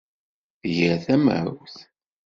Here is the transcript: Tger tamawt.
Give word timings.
Tger 0.61 0.97
tamawt. 1.05 1.75